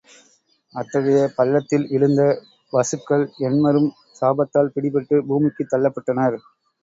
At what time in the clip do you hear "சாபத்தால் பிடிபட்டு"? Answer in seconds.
4.19-5.19